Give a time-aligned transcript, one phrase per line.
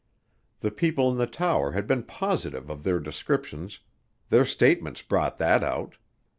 [0.61, 3.81] The people in the tower had been positive of their descriptions,
[4.29, 5.97] their statements brought that out.